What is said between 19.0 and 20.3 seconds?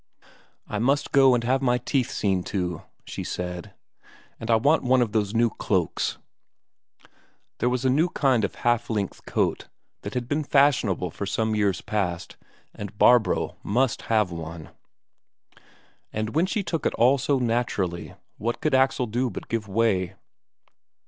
do but give way?